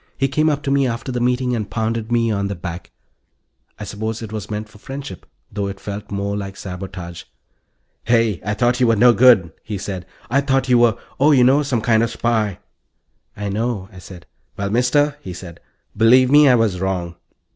[0.17, 2.89] He came up to me after the meeting and pounded me on the back;
[3.77, 7.25] I suppose it was meant for friendship, though it felt more like sabotage.
[8.05, 10.07] "Hey, I thought you were no good," he said.
[10.27, 10.97] "I thought you were...
[11.19, 12.57] oh, you know, some kid of a spy."
[13.37, 14.25] "I know," I said.
[14.57, 15.59] "Well, Mister," he said,
[15.95, 17.15] "believe me, I was wrong."